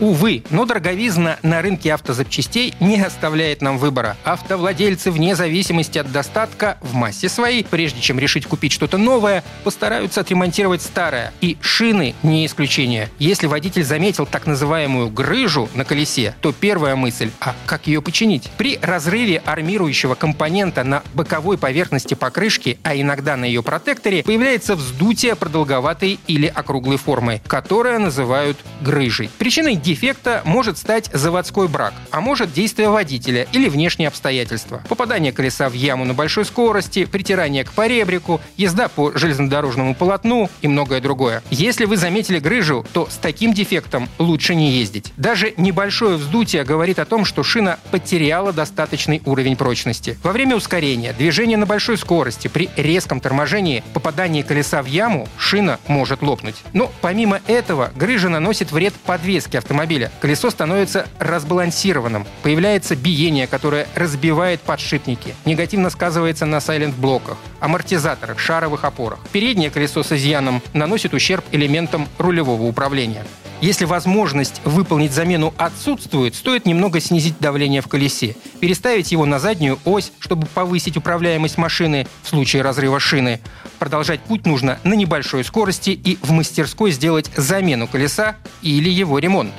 [0.00, 4.16] Увы, но дороговизна на рынке автозапчастей не оставляет нам выбора.
[4.24, 10.20] Автовладельцы, вне зависимости от достатка, в массе своей, прежде чем решить купить что-то новое, постараются
[10.20, 11.32] отремонтировать старое.
[11.40, 13.08] И шины не исключение.
[13.18, 18.50] Если водитель заметил так называемую грыжу на колесе, то первая мысль– а как ее починить?
[18.56, 25.36] При разрыве армирующего компонента на боковой поверхности покрышки, а иногда на ее протекторе, появляется вздутие
[25.36, 29.30] продолговатой или округлой формы, которое называют грыжей.
[29.38, 34.82] Причиной дефекта может стать заводской брак, а может действие водителя или внешние обстоятельства.
[34.88, 40.68] Попадание колеса в яму на большой скорости, притирание к поребрику, езда по железнодорожному полотну и
[40.68, 41.42] многое другое.
[41.50, 45.12] Если вы заметили грыжу, то с таким дефектом лучше не ездить.
[45.16, 50.18] Даже небольшое вздутие говорит о том, что шина потеряла достаточный уровень прочности.
[50.22, 55.78] Во время ускорения, движения на большой скорости, при резком торможении, попадании колеса в яму, шина
[55.86, 56.56] может лопнуть.
[56.72, 60.12] Но помимо этого, грыжа наносит вред подвеске автомобиля автомобиля.
[60.20, 62.26] Колесо становится разбалансированным.
[62.42, 65.34] Появляется биение, которое разбивает подшипники.
[65.44, 69.18] Негативно сказывается на сайлент-блоках, амортизаторах, шаровых опорах.
[69.32, 73.24] Переднее колесо с изъяном наносит ущерб элементам рулевого управления.
[73.60, 79.78] Если возможность выполнить замену отсутствует, стоит немного снизить давление в колесе, переставить его на заднюю
[79.84, 83.40] ось, чтобы повысить управляемость машины в случае разрыва шины.
[83.78, 89.52] Продолжать путь нужно на небольшой скорости и в мастерской сделать замену колеса или его ремонт.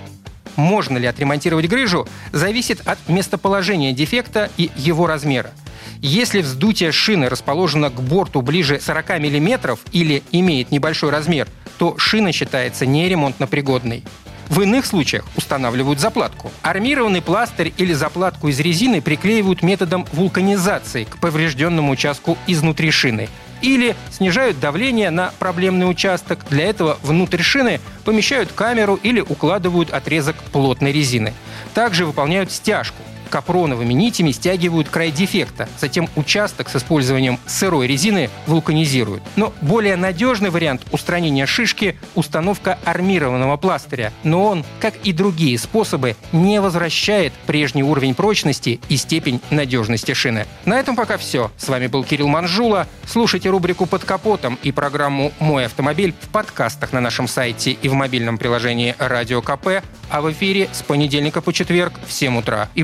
[0.55, 5.51] Можно ли отремонтировать грыжу, зависит от местоположения дефекта и его размера.
[6.01, 11.47] Если вздутие шины расположено к борту ближе 40 мм или имеет небольшой размер,
[11.77, 14.03] то шина считается неремонтно-пригодной.
[14.49, 16.51] В иных случаях устанавливают заплатку.
[16.61, 23.29] Армированный пластырь или заплатку из резины приклеивают методом вулканизации к поврежденному участку изнутри шины
[23.61, 26.45] или снижают давление на проблемный участок.
[26.49, 31.33] Для этого внутрь шины помещают камеру или укладывают отрезок плотной резины.
[31.73, 35.67] Также выполняют стяжку– капроновыми нитями стягивают край дефекта.
[35.79, 39.23] Затем участок с использованием сырой резины вулканизируют.
[39.35, 44.13] Но более надежный вариант устранения шишки– установка армированного пластыря.
[44.23, 50.45] Но он, как и другие способы, не возвращает прежний уровень прочности и степень надежности шины.
[50.65, 51.51] На этом пока все.
[51.57, 52.87] С вами был Кирилл Манжула.
[53.05, 57.93] Слушайте рубрику «Под капотом» и программу «Мой автомобиль» в подкастах на нашем сайте и в
[57.93, 62.69] мобильном приложении «Радио КП», а в эфире с понедельника по четверг в 7 утра.
[62.75, 62.83] И